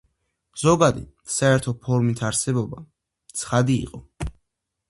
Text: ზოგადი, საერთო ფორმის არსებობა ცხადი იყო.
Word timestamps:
ზოგადი, 0.61 1.03
საერთო 1.33 1.75
ფორმის 1.83 2.25
არსებობა 2.31 2.83
ცხადი 3.43 3.81
იყო. 3.87 4.07